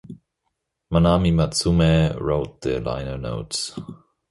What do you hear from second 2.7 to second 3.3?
liner